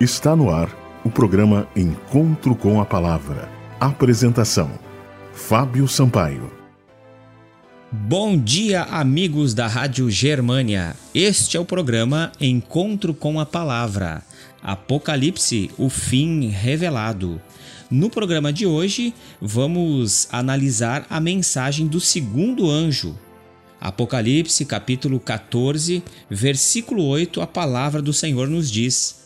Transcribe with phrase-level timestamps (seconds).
[0.00, 3.48] Está no ar o programa Encontro com a Palavra.
[3.78, 4.68] Apresentação:
[5.32, 6.50] Fábio Sampaio.
[7.92, 10.96] Bom dia, amigos da Rádio Germânia.
[11.14, 14.24] Este é o programa Encontro com a Palavra.
[14.60, 17.40] Apocalipse, o fim revelado.
[17.88, 23.16] No programa de hoje, vamos analisar a mensagem do segundo anjo.
[23.80, 29.23] Apocalipse, capítulo 14, versículo 8, a palavra do Senhor nos diz: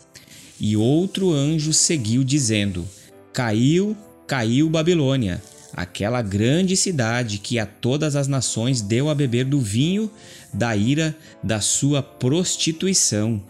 [0.60, 2.86] e outro anjo seguiu, dizendo:
[3.32, 3.96] Caiu,
[4.26, 5.42] caiu Babilônia,
[5.72, 10.10] aquela grande cidade que a todas as nações deu a beber do vinho
[10.52, 13.42] da ira da sua prostituição.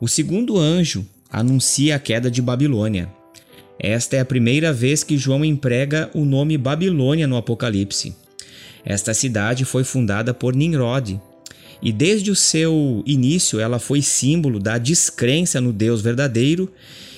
[0.00, 3.08] O segundo anjo anuncia a queda de Babilônia.
[3.78, 8.14] Esta é a primeira vez que João emprega o nome Babilônia no Apocalipse.
[8.84, 11.20] Esta cidade foi fundada por Nimrod,
[11.82, 16.70] e desde o seu início ela foi símbolo da descrença no Deus verdadeiro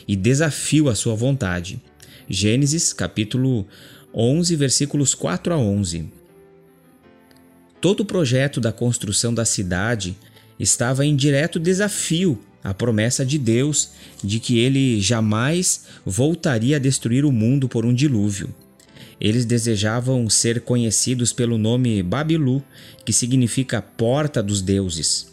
[0.07, 1.81] e desafio à sua vontade.
[2.29, 3.67] Gênesis capítulo
[4.15, 6.09] 11, versículos 4 a 11.
[7.81, 10.17] Todo o projeto da construção da cidade
[10.59, 13.93] estava em direto desafio à promessa de Deus
[14.23, 18.55] de que ele jamais voltaria a destruir o mundo por um dilúvio.
[19.21, 22.63] Eles desejavam ser conhecidos pelo nome Babilu,
[23.05, 25.31] que significa porta dos deuses.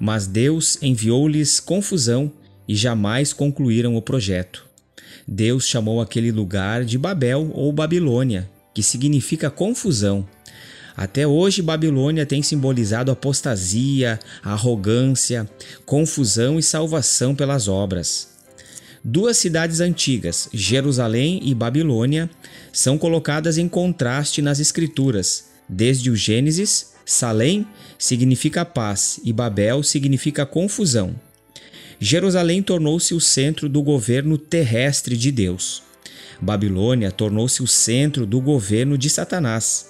[0.00, 2.32] Mas Deus enviou-lhes confusão
[2.66, 4.66] e jamais concluíram o projeto.
[5.26, 10.26] Deus chamou aquele lugar de Babel ou Babilônia, que significa confusão.
[10.96, 15.48] Até hoje, Babilônia tem simbolizado apostasia, arrogância,
[15.86, 18.37] confusão e salvação pelas obras.
[19.10, 22.28] Duas cidades antigas, Jerusalém e Babilônia,
[22.70, 25.46] são colocadas em contraste nas Escrituras.
[25.66, 27.66] Desde o Gênesis, Salém
[27.98, 31.18] significa paz e Babel significa confusão.
[31.98, 35.82] Jerusalém tornou-se o centro do governo terrestre de Deus.
[36.38, 39.86] Babilônia tornou-se o centro do governo de Satanás.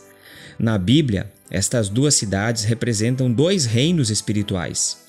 [0.57, 5.08] Na Bíblia, estas duas cidades representam dois reinos espirituais.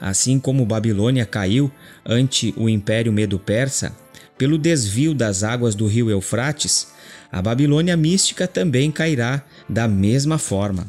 [0.00, 1.70] Assim como Babilônia caiu
[2.06, 3.94] ante o Império Medo-Persa,
[4.36, 6.88] pelo desvio das águas do rio Eufrates,
[7.30, 10.86] a Babilônia mística também cairá da mesma forma.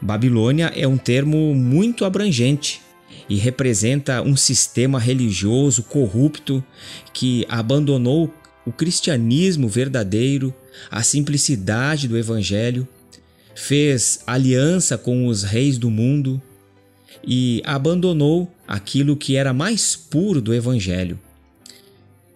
[0.00, 2.80] Babilônia é um termo muito abrangente
[3.28, 6.64] e representa um sistema religioso corrupto
[7.12, 8.32] que abandonou
[8.64, 10.54] o cristianismo verdadeiro,
[10.90, 12.88] a simplicidade do evangelho,
[13.54, 16.40] fez aliança com os reis do mundo,
[17.24, 21.18] e abandonou aquilo que era mais puro do Evangelho.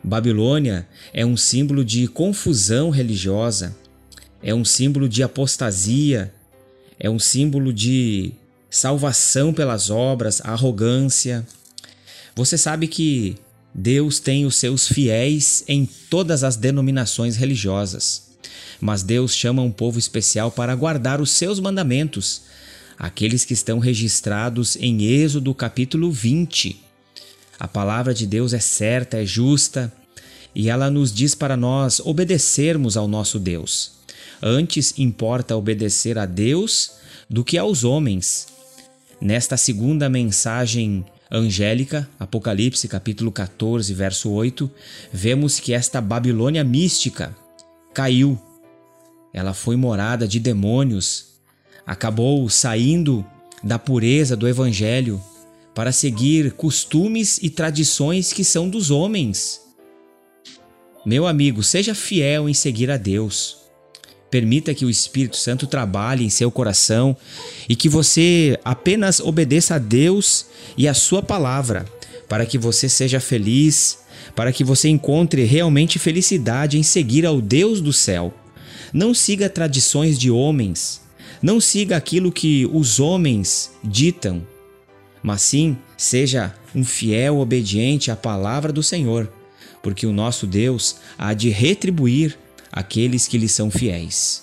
[0.03, 3.75] Babilônia é um símbolo de confusão religiosa,
[4.43, 6.33] é um símbolo de apostasia,
[6.99, 8.33] é um símbolo de
[8.69, 11.47] salvação pelas obras, arrogância.
[12.37, 13.37] Você sabe que
[13.75, 18.31] Deus tem os seus fiéis em todas as denominações religiosas,
[18.81, 22.43] mas Deus chama um povo especial para guardar os seus mandamentos,
[22.99, 26.81] aqueles que estão registrados em Êxodo capítulo 20.
[27.59, 29.93] A palavra de Deus é certa, é justa
[30.55, 33.93] e ela nos diz para nós obedecermos ao nosso Deus.
[34.43, 36.93] Antes importa obedecer a Deus
[37.29, 38.49] do que aos homens.
[39.21, 44.71] Nesta segunda mensagem angélica, Apocalipse capítulo 14, verso 8,
[45.13, 47.35] vemos que esta Babilônia mística
[47.93, 48.41] caiu.
[49.33, 51.34] Ela foi morada de demônios,
[51.87, 53.25] acabou saindo
[53.63, 55.21] da pureza do Evangelho
[55.75, 59.61] para seguir costumes e tradições que são dos homens.
[61.05, 63.59] Meu amigo, seja fiel em seguir a Deus.
[64.31, 67.17] Permita que o Espírito Santo trabalhe em seu coração
[67.69, 70.47] e que você apenas obedeça a Deus
[70.77, 71.85] e a Sua palavra,
[72.29, 73.99] para que você seja feliz,
[74.35, 78.33] para que você encontre realmente felicidade em seguir ao Deus do céu.
[78.93, 81.04] Não siga tradições de homens,
[81.45, 84.45] não siga aquilo que os homens ditam,
[85.23, 89.31] mas sim seja um fiel obediente à palavra do Senhor,
[89.83, 92.39] porque o nosso Deus há de retribuir
[92.73, 94.43] aqueles que lhe são fiéis.